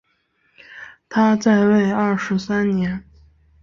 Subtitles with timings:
[1.09, 3.03] 他在位二十三年。